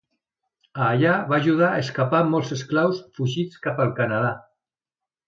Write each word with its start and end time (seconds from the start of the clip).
A 0.85 0.85
allà 0.93 1.11
va 1.33 1.37
ajudar 1.43 1.69
a 1.73 1.83
escapar 1.85 2.21
molts 2.29 2.53
esclaus 2.57 3.03
fugitius 3.19 3.61
cap 3.67 3.83
al 3.85 3.93
Canadà. 4.01 4.33